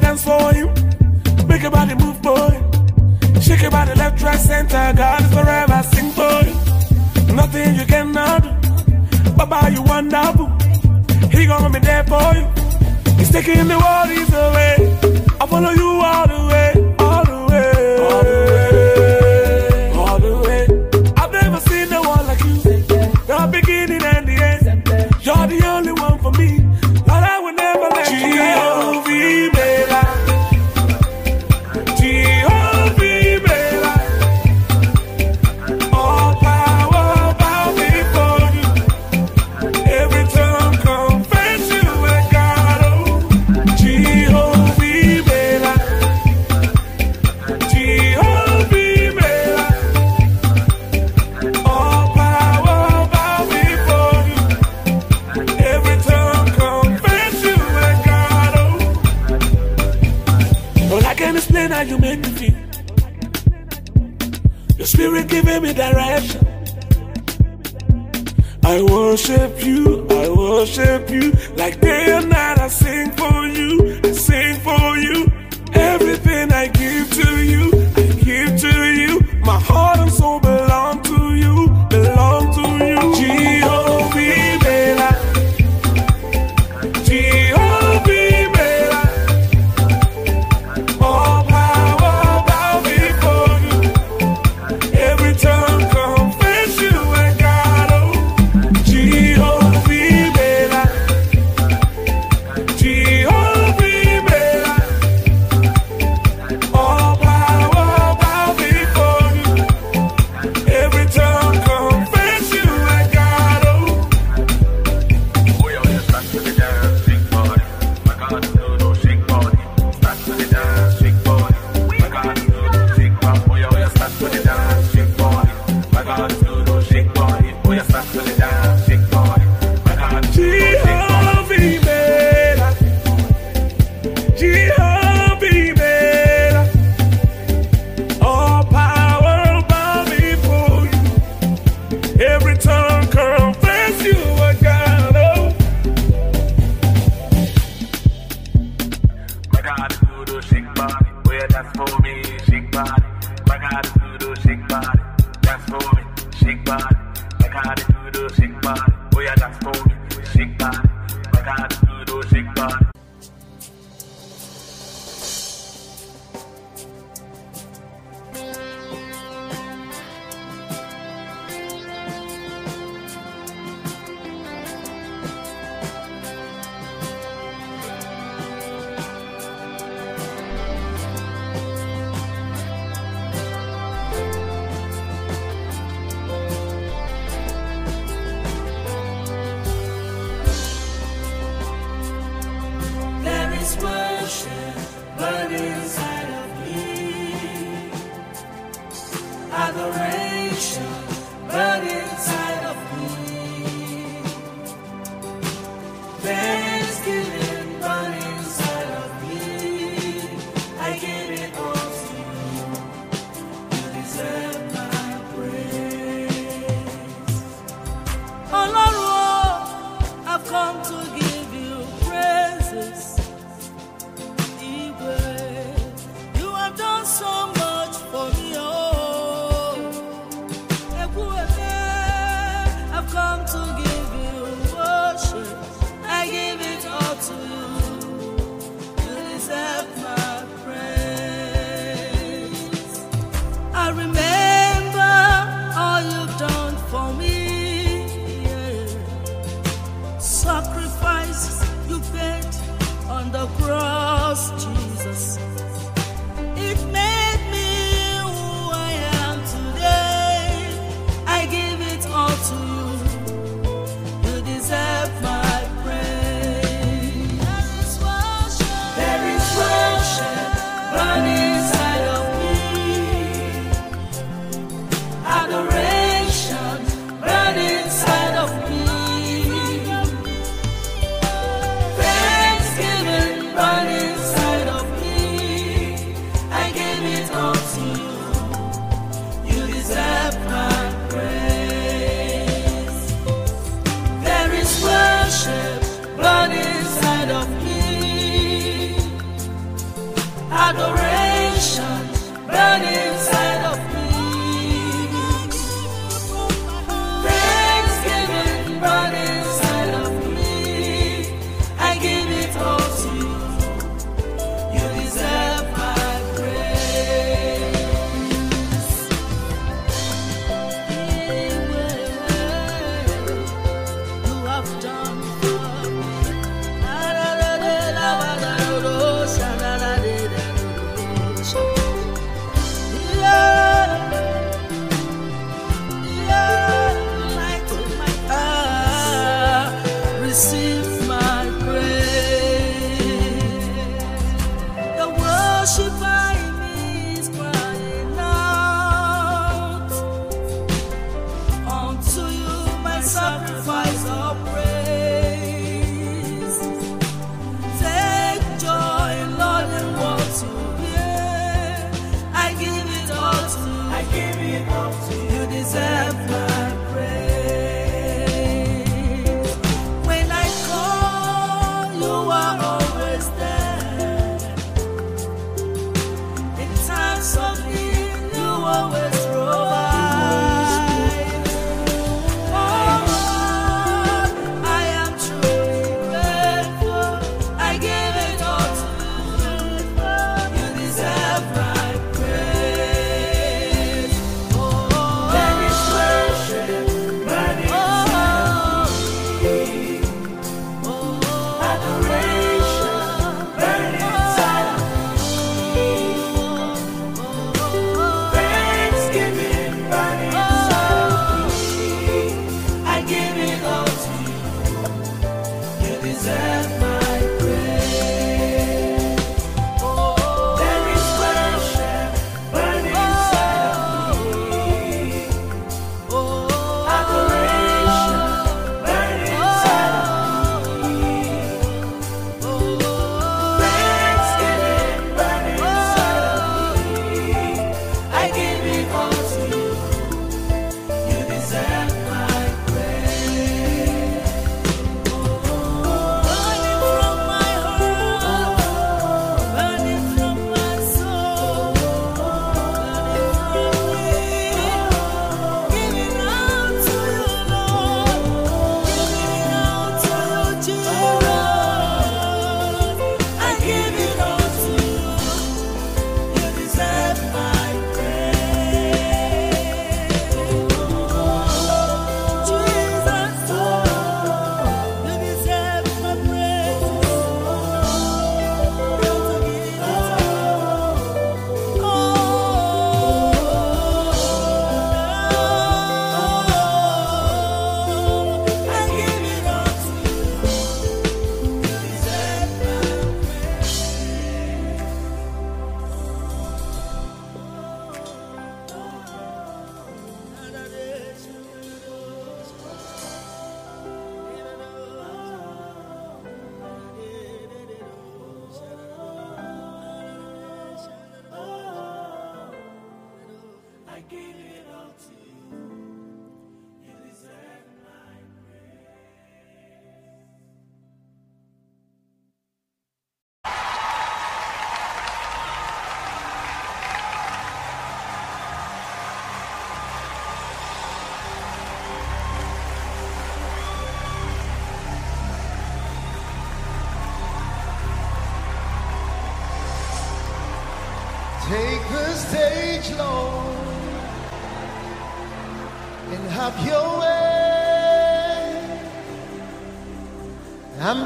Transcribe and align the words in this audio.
Dance 0.00 0.24
for 0.24 0.52
you. 0.54 0.66
Make 1.46 1.62
your 1.62 1.70
body 1.70 1.94
move, 1.94 2.20
boy. 2.22 2.50
Shake 3.40 3.62
your 3.62 3.70
body 3.70 3.94
left, 3.94 4.22
right, 4.22 4.38
center. 4.38 4.92
God 4.96 5.20
is 5.22 5.32
forever, 5.32 5.82
sing, 5.92 6.10
boy. 6.12 7.34
Nothing 7.34 7.74
you 7.76 7.86
cannot 7.86 8.42
do. 8.42 9.30
Baba, 9.36 9.70
you 9.70 9.82
wonderful. 9.82 10.48
He 11.30 11.46
gonna 11.46 11.70
be 11.70 11.78
there 11.80 12.04
for 12.04 12.34
you. 12.34 12.46
He's 13.18 13.30
taking 13.30 13.68
the 13.68 13.78
worries 13.78 14.32
away. 14.32 14.74
I 15.40 15.46
follow 15.46 15.70
you 15.70 15.88
all 16.04 16.26
the 16.26 16.40
way. 16.52 16.77
spirit 65.18 65.28
giving 65.28 65.62
me 65.62 65.72
direction. 65.72 66.46
I 68.64 68.82
worship 68.82 69.64
you, 69.64 70.06
I 70.10 70.28
worship 70.28 71.10
you. 71.10 71.32
Like 71.56 71.80
day 71.80 72.12
and 72.12 72.28
night, 72.28 72.58
I 72.58 72.68
sing 72.68 73.10
for 73.12 73.46
you, 73.46 74.00
I 74.04 74.12
sing 74.12 74.60
for 74.60 74.96
you. 74.98 75.30
Every 75.72 76.17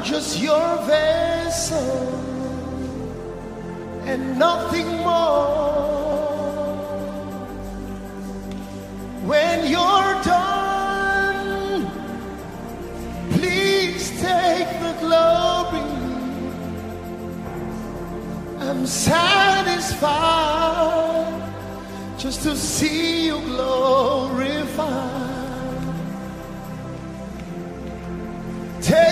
Just 0.03 0.39
your 0.41 0.77
vessel 0.85 1.79
and 4.05 4.37
nothing 4.37 4.85
more. 4.97 5.63
When 9.25 9.65
you're 9.71 10.21
done, 10.23 11.89
please 13.31 14.09
take 14.21 14.67
the 14.81 14.93
glory. 14.99 15.87
I'm 18.59 18.85
satisfied 18.85 20.03
just 22.17 22.43
to 22.43 22.57
see 22.57 23.27
you 23.27 23.39
glorified. 23.39 25.32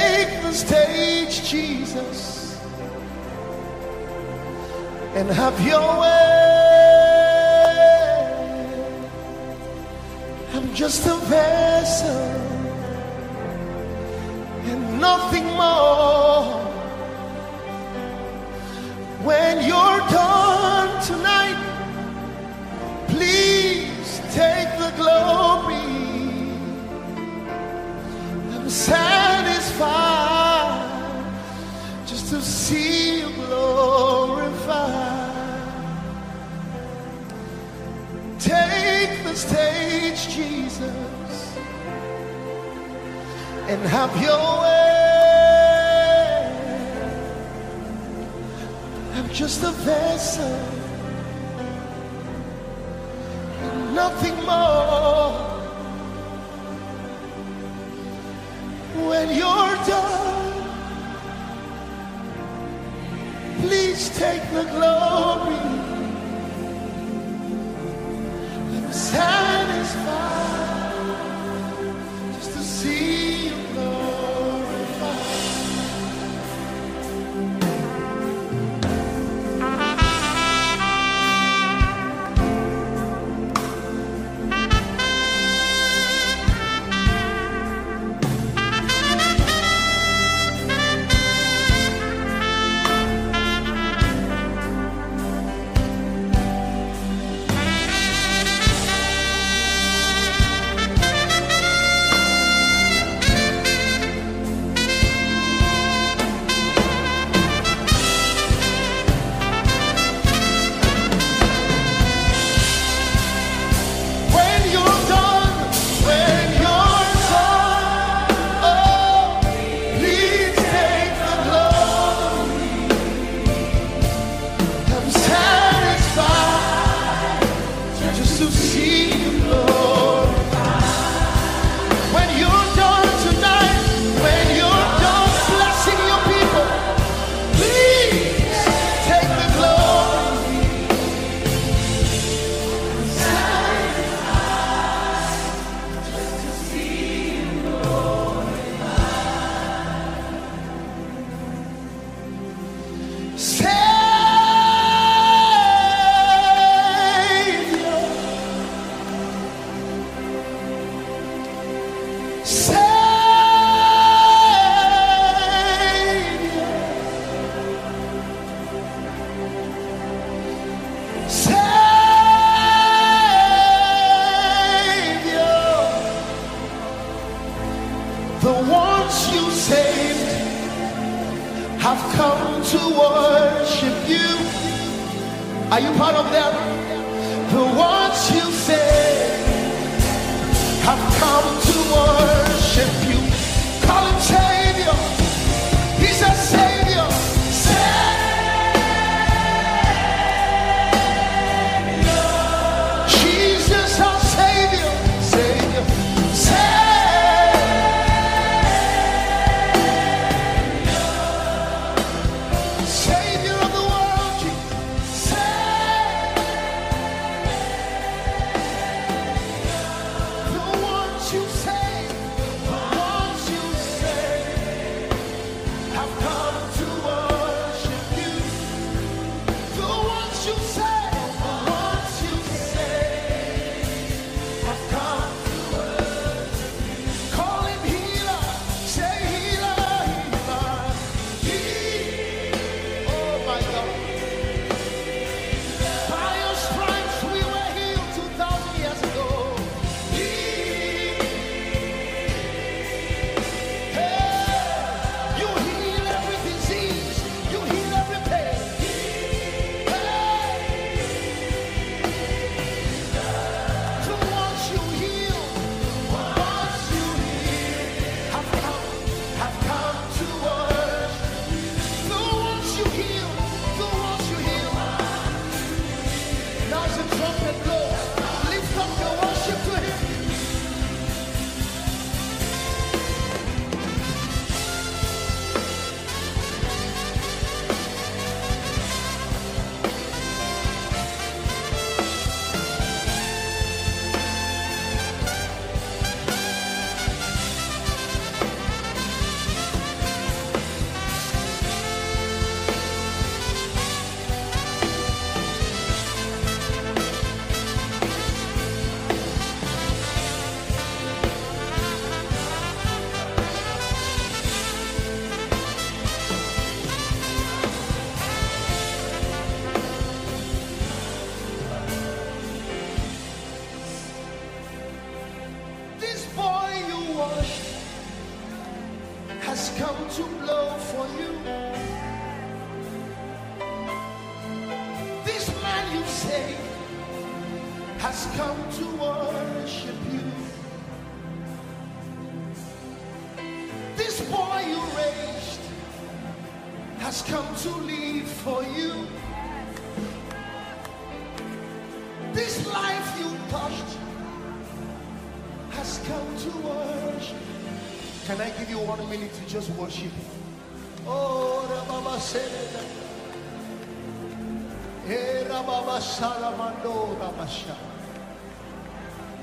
Take 0.01 0.41
the 0.41 0.53
stage, 0.53 1.33
Jesus, 1.47 2.59
and 5.17 5.29
have 5.29 5.57
your 5.71 5.87
way. 6.01 6.41
I'm 10.55 10.73
just 10.73 11.05
a 11.05 11.17
vessel 11.35 12.23
and 14.71 14.81
nothing 14.99 15.47
more. 15.61 16.45
When 19.29 19.53
you're 19.69 20.03
done 20.21 20.91
tonight, 21.09 21.61
please 23.07 24.09
take 24.39 24.71
the 24.83 24.91
glory. 25.01 25.80
See 32.71 33.19
you 33.19 33.29
glorified. 33.45 34.79
Take 38.39 39.13
the 39.27 39.35
stage, 39.35 40.19
Jesus, 40.35 41.37
and 43.71 43.81
have 43.95 44.13
your 44.27 44.45
way. 44.61 44.91
I'm 49.15 49.29
just 49.41 49.59
a 49.71 49.73
vessel 49.89 50.57
and 53.65 53.95
nothing 54.01 54.37
more. 54.51 55.31
When 59.09 59.27
you're 59.39 59.75
done, 59.91 60.40
please 63.61 64.09
take 64.17 64.43
the 64.51 64.63
glory. 64.63 65.55
Satisfied 68.91 70.70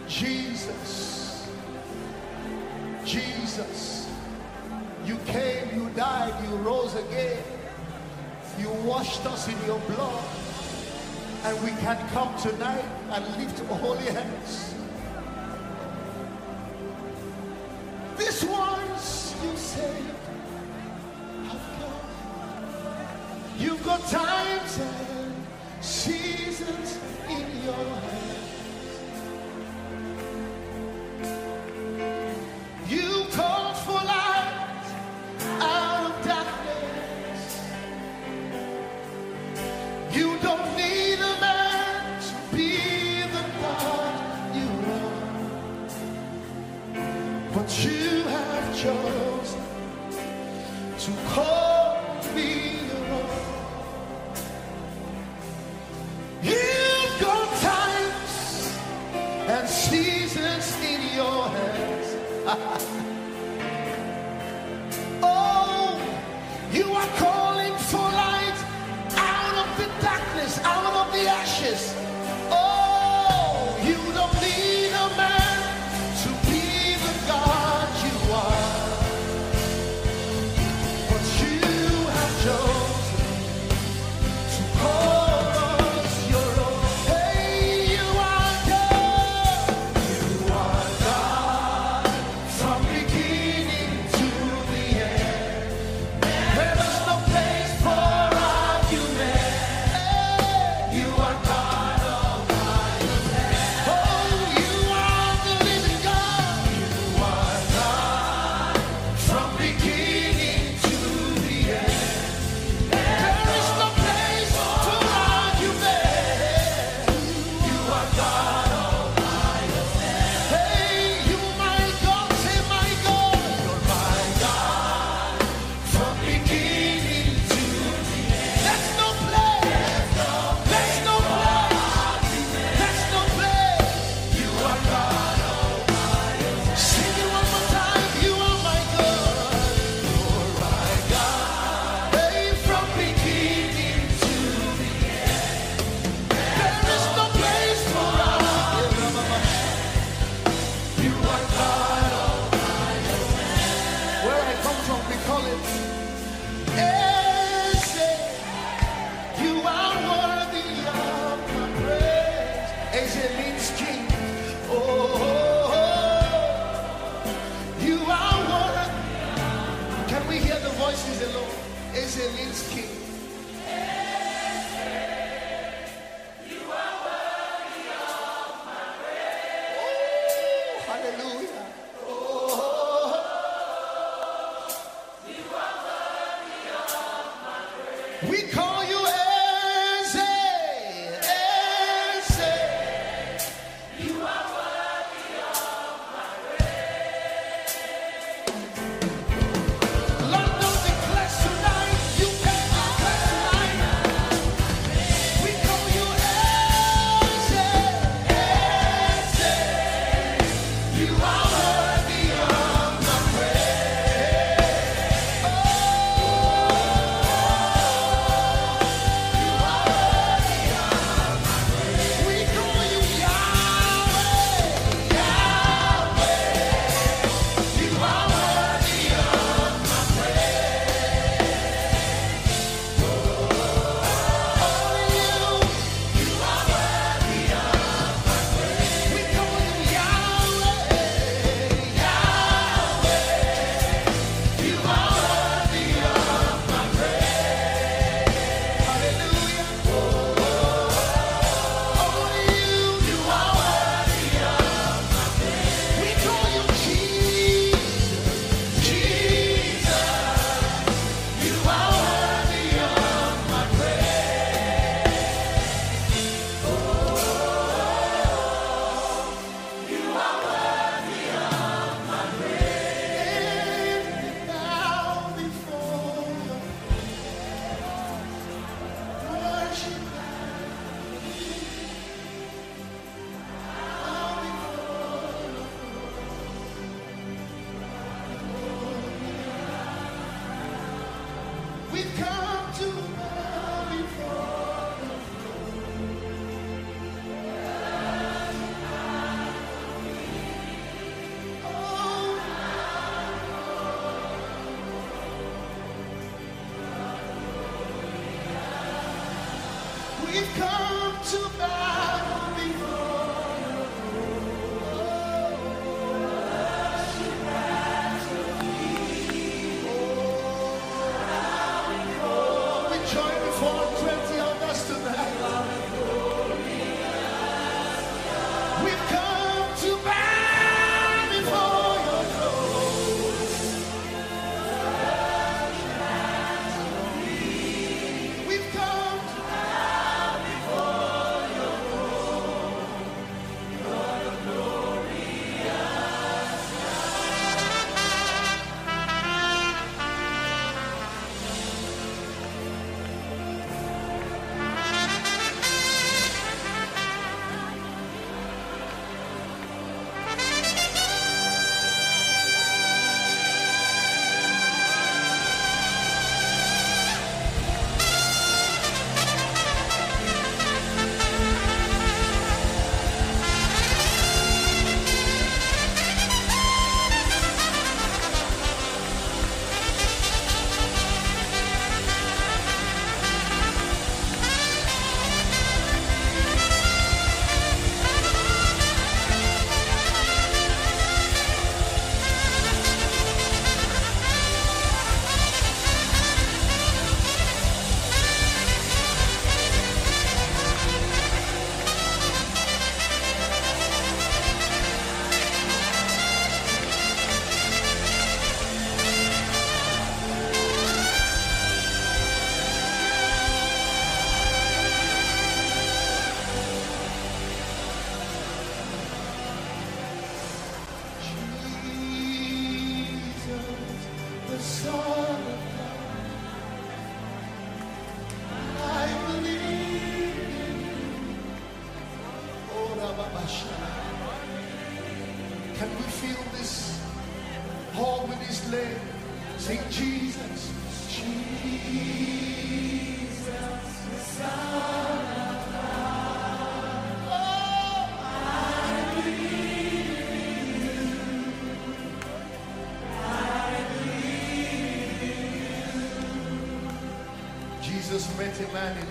Jesus. 0.08 1.48
Jesus. 3.04 4.10
You 5.04 5.16
came, 5.26 5.74
you 5.74 5.90
died, 5.90 6.34
you 6.44 6.56
rose 6.56 6.94
again. 6.94 7.42
You 8.58 8.70
washed 8.84 9.24
us 9.26 9.48
in 9.48 9.56
your 9.66 9.78
blood. 9.80 10.24
And 11.44 11.62
we 11.62 11.70
can 11.80 11.96
come 12.08 12.36
tonight 12.38 12.84
and 13.10 13.24
lift 13.36 13.58
holy 13.60 14.06
hands. 14.06 14.67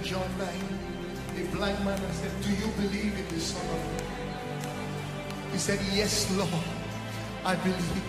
John 0.07 0.23
9, 0.37 0.47
a 1.35 1.43
blind 1.53 1.83
man 1.83 2.01
and 2.01 2.13
said, 2.13 2.31
Do 2.41 2.49
you 2.49 2.71
believe 2.77 3.13
in 3.19 3.27
the 3.27 3.41
Son 3.41 3.61
of 3.61 3.81
God? 3.91 4.71
He 5.51 5.57
said, 5.57 5.79
Yes, 5.93 6.31
Lord, 6.37 6.63
I 7.43 7.55
believe. 7.55 8.03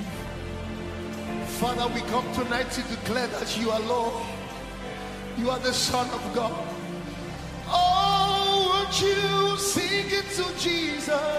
Father, 1.58 1.92
we 1.92 2.00
come 2.02 2.24
tonight 2.34 2.70
to 2.70 2.82
declare 2.82 3.26
that 3.26 3.58
you 3.58 3.72
are 3.72 3.80
Lord. 3.80 4.14
You 5.38 5.50
are 5.50 5.58
the 5.58 5.74
Son 5.74 6.08
of 6.10 6.34
God. 6.36 6.68
Oh, 7.66 8.86
would 8.86 9.00
you 9.00 9.58
sing 9.58 10.06
it 10.06 10.30
to 10.36 10.56
Jesus? 10.56 11.37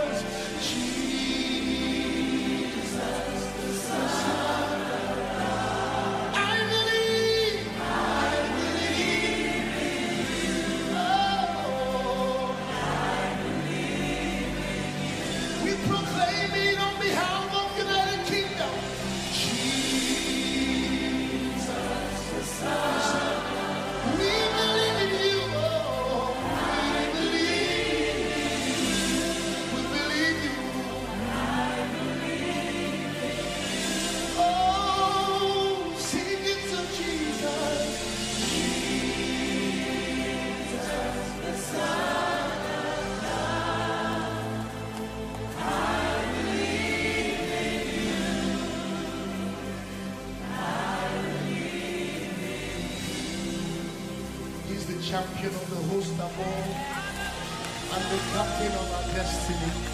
unstoppable 56.20 56.76
and 57.94 58.04
the 58.12 58.18
captain 58.34 58.72
of 58.74 58.92
our 58.94 59.04
destiny. 59.14 59.89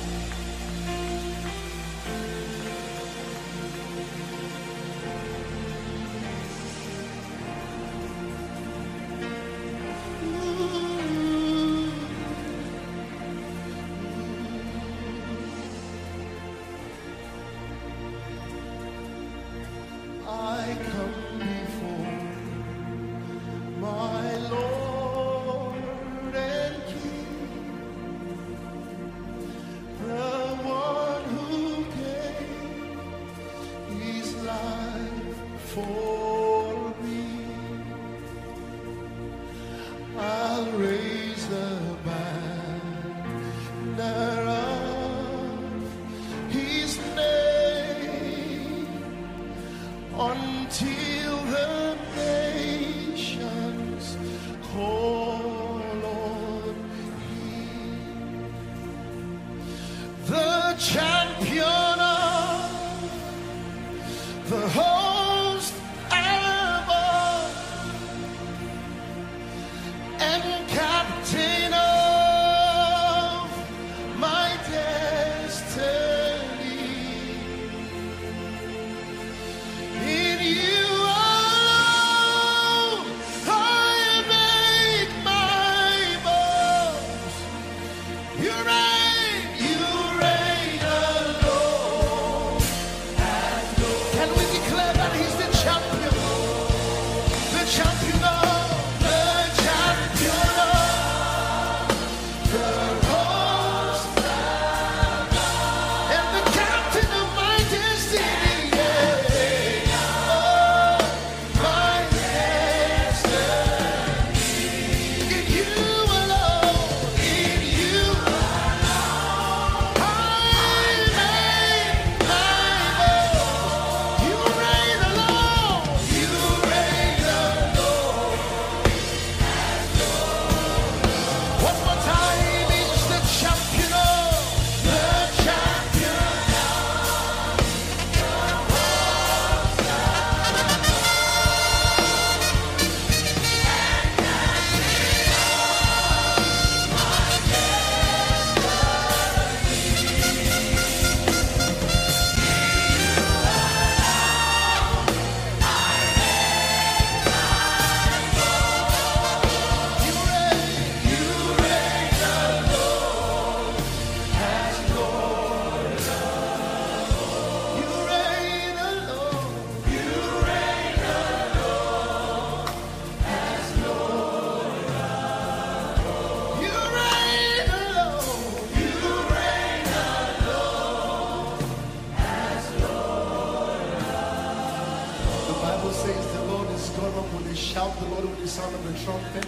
however, 187.06 187.22
when 187.38 187.46
they 187.46 187.54
shout 187.54 187.94
the 188.00 188.06
Lord 188.08 188.26
with 188.26 188.41
the 188.41 188.48
sound 188.48 188.74
of 188.74 188.82
the 188.82 188.98
trumpet, 189.06 189.46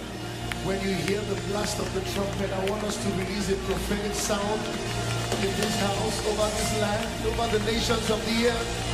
when 0.66 0.78
you 0.82 0.94
hear 0.94 1.22
the 1.22 1.40
blast 1.50 1.80
of 1.80 1.90
the 1.94 2.02
trumpet, 2.14 2.52
I 2.54 2.70
want 2.70 2.84
us 2.84 2.98
to 3.02 3.10
release 3.18 3.50
a 3.50 3.58
prophetic 3.66 4.14
sound 4.14 4.62
in 5.42 5.52
this 5.58 5.76
house, 5.80 6.18
over 6.30 6.50
this 6.54 6.82
land, 6.82 7.08
over 7.26 7.58
the 7.58 7.64
nations 7.72 8.10
of 8.10 8.20
the 8.26 8.50
earth. 8.50 8.87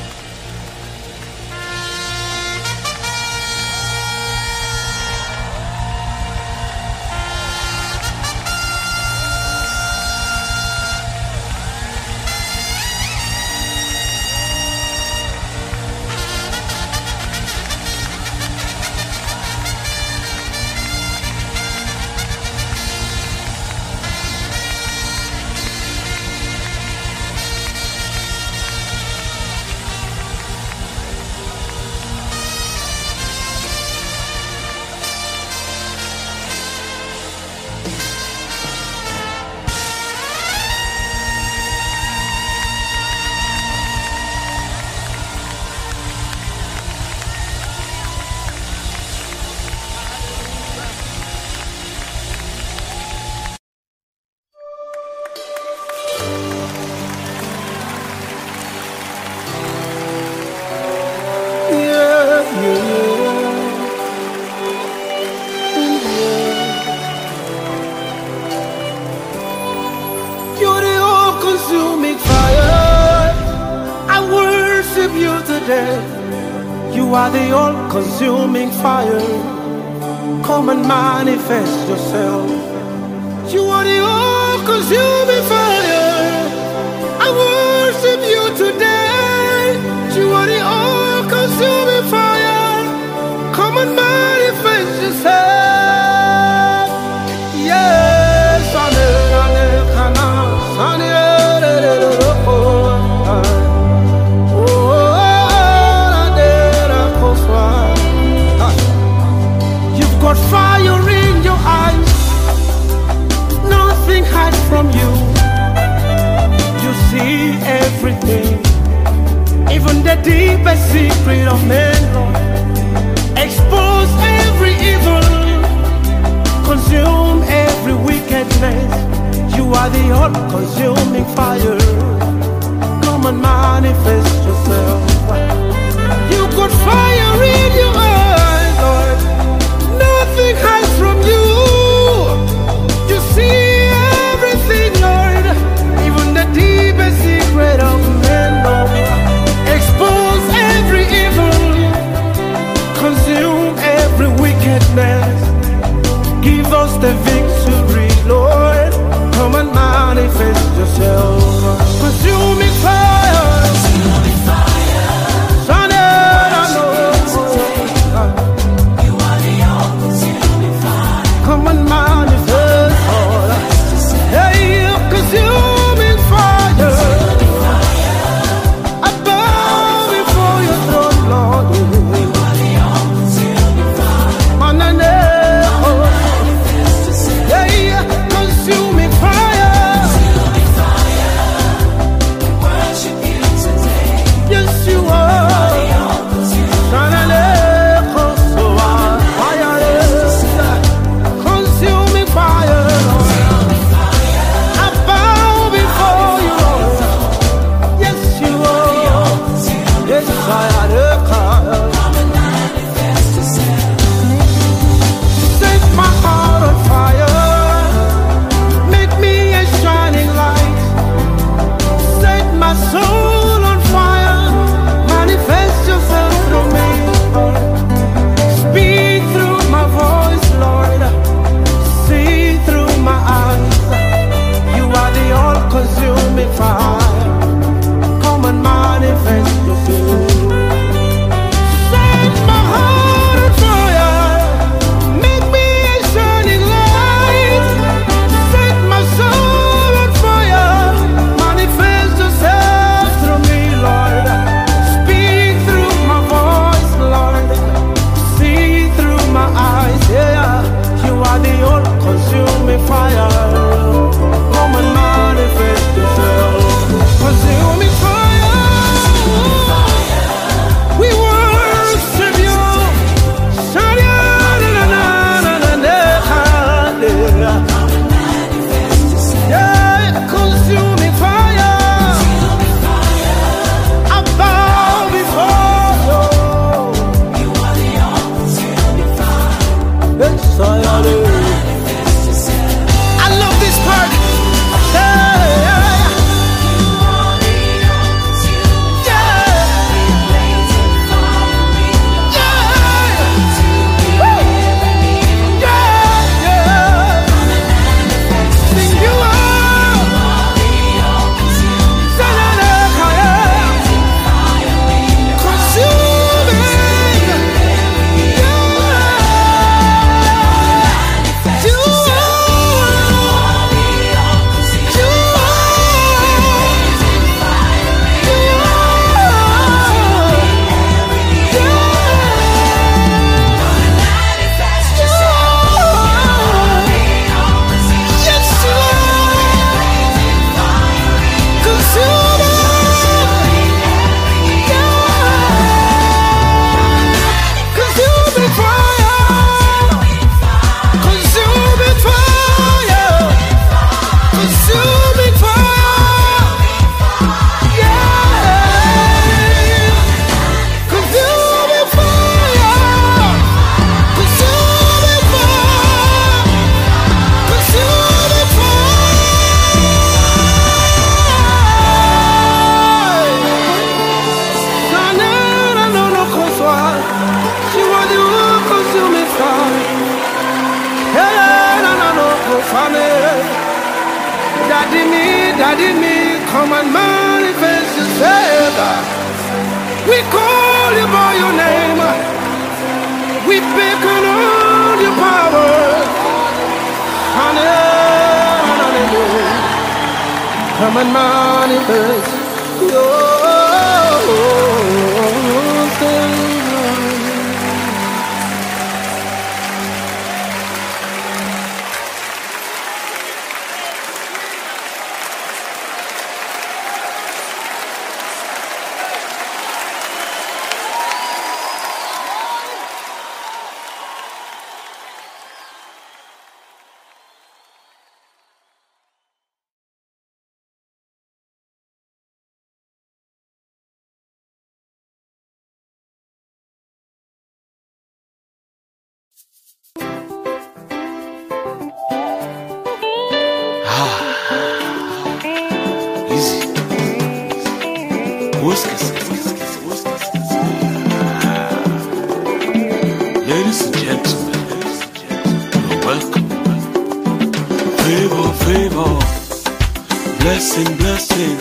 blessing. 461.27 461.57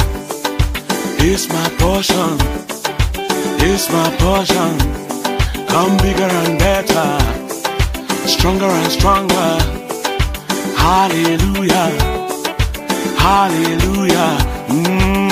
My 1.48 1.68
portion. 1.78 2.36
It's 3.60 3.90
my 3.92 4.10
portion. 4.18 4.78
Come 5.66 5.96
bigger 5.98 6.30
and 6.42 6.58
better. 6.58 7.08
Stronger 8.26 8.66
and 8.66 8.92
stronger. 8.92 9.58
Hallelujah. 10.76 11.88
Hallelujah. 13.18 14.38
Mm. 14.68 15.31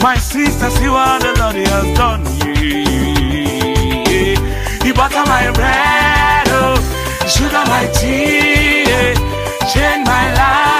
My 0.00 0.16
sister, 0.16 0.70
see 0.70 0.88
what 0.88 1.20
the 1.22 1.34
Lord 1.40 1.56
has 1.56 1.98
done. 1.98 2.24
Yeah. 2.46 2.84
He 4.84 4.92
butter 4.92 5.24
my 5.26 5.50
bread, 5.52 6.46
oh, 6.50 6.78
sugar 7.26 7.64
my 7.66 7.86
tea, 7.92 8.84
yeah. 8.84 9.14
change 9.72 10.06
my 10.06 10.34
life. 10.34 10.77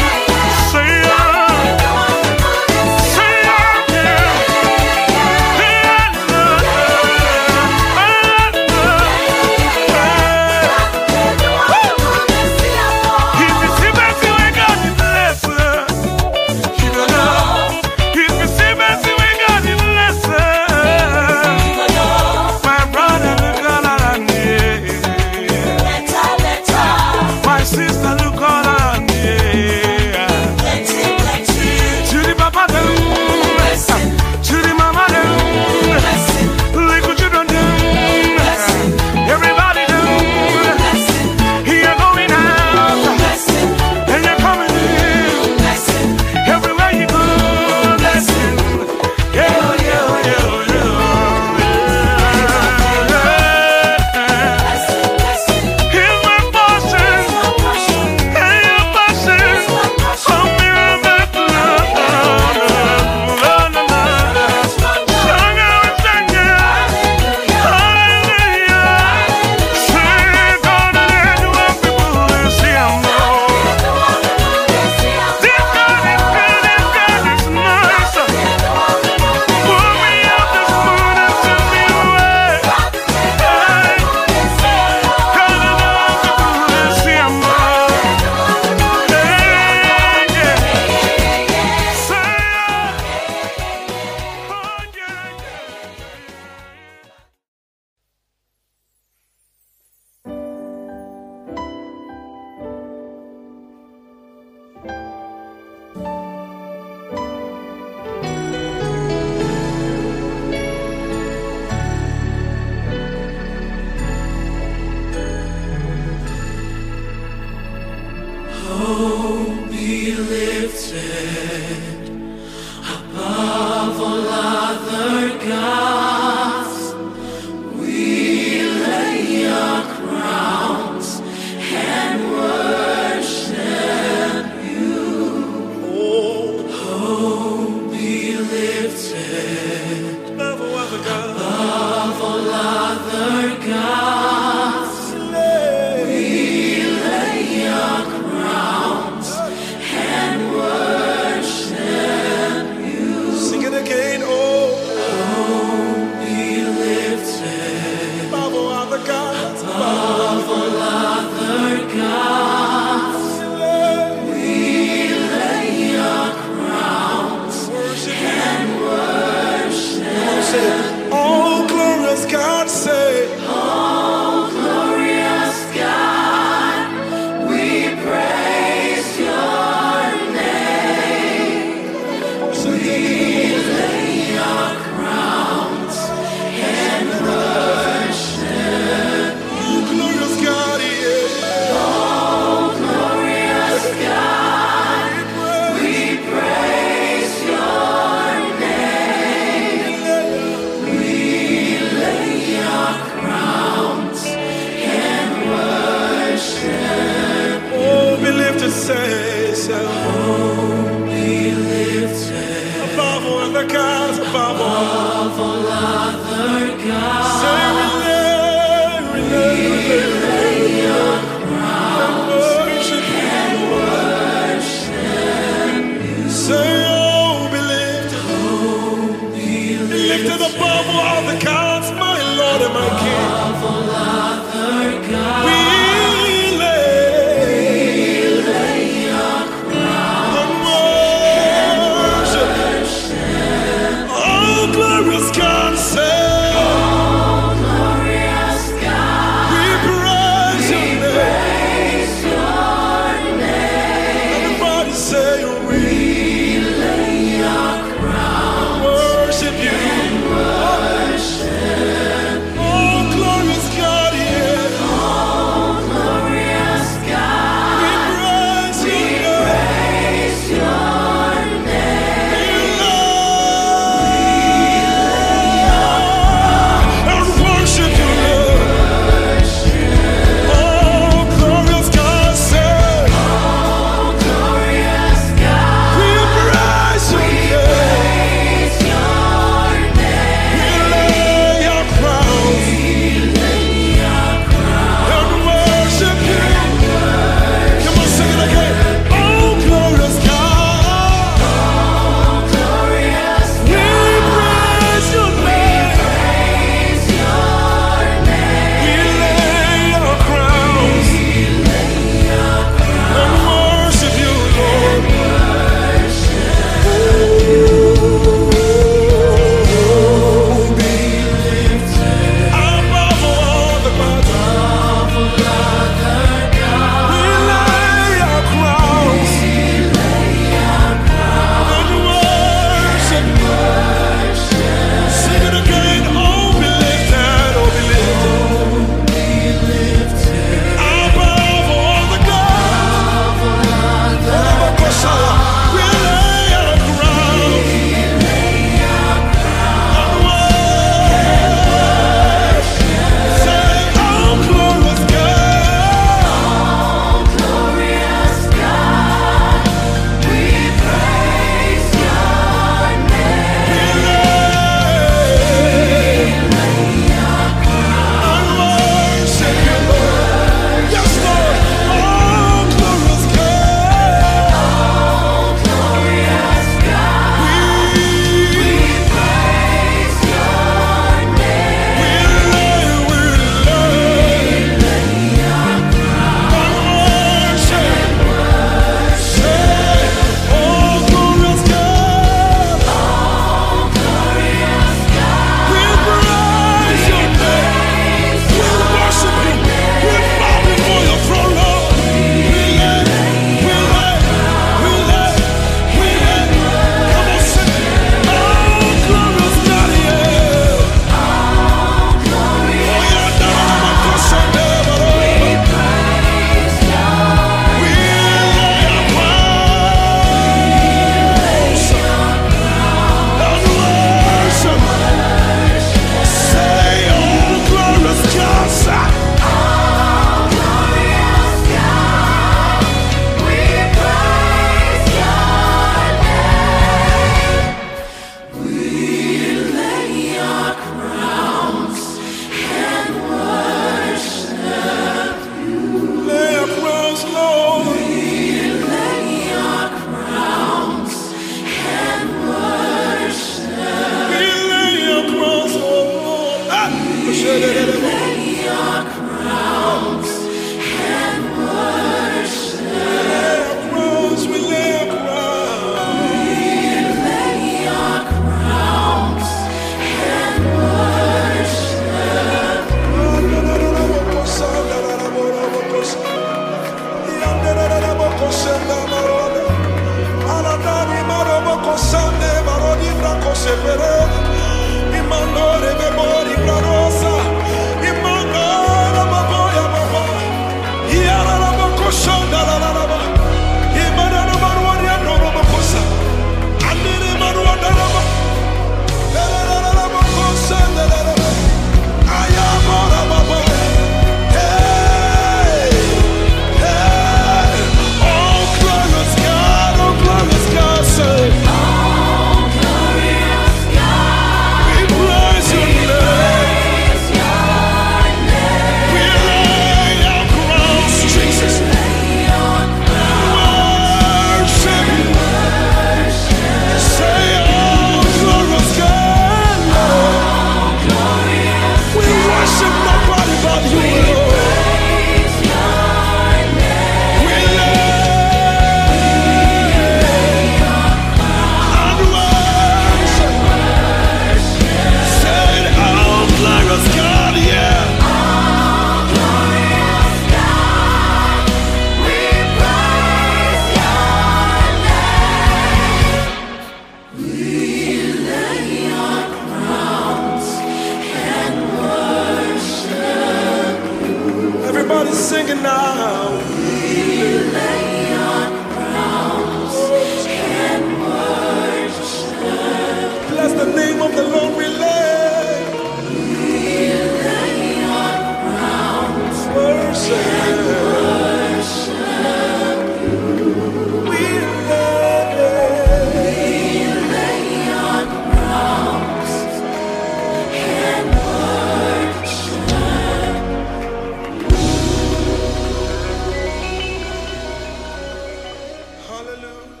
Hallelujah. 599.41 600.00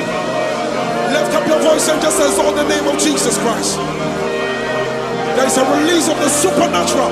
Lift 1.11 1.33
up 1.35 1.45
your 1.47 1.59
voice 1.59 1.89
and 1.89 2.01
just 2.01 2.19
exalt 2.19 2.55
the 2.55 2.63
name 2.63 2.87
of 2.87 2.97
Jesus 2.97 3.37
Christ. 3.39 3.75
There 5.35 5.45
is 5.45 5.57
a 5.57 5.65
release 5.77 6.07
of 6.07 6.17
the 6.17 6.29
supernatural. 6.29 7.09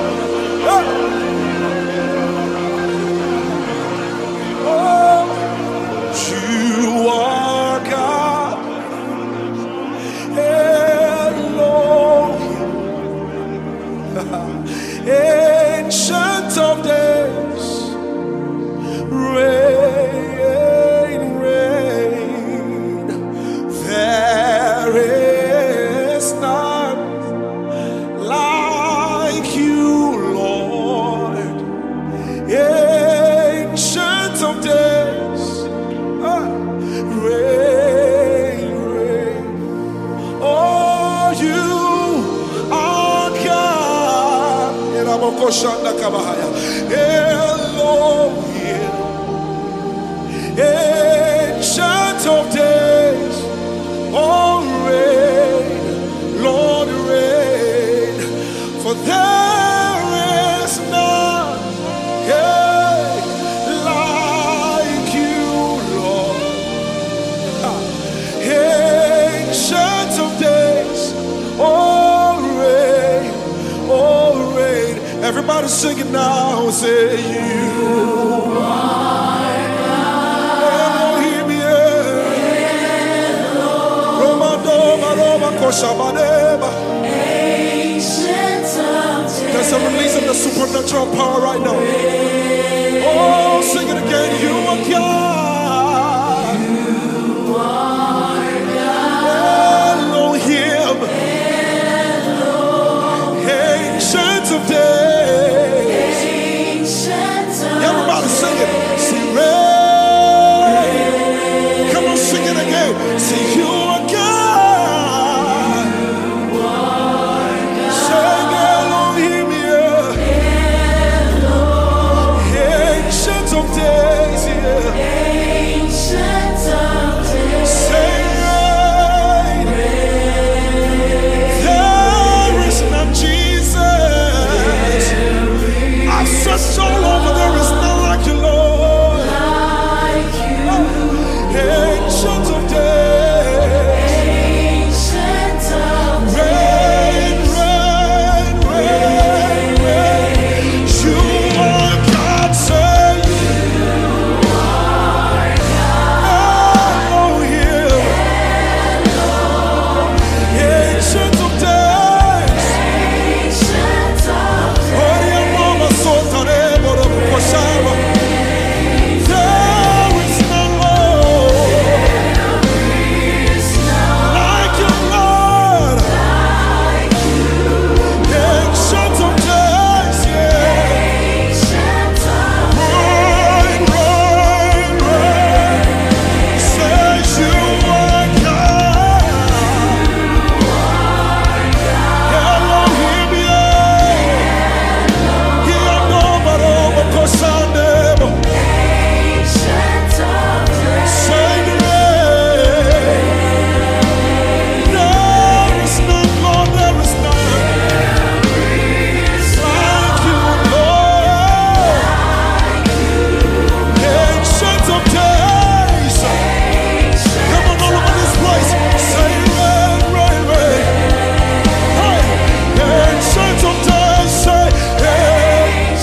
Hey. 0.64 1.29